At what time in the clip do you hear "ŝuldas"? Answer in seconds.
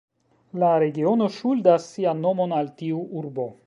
1.37-1.87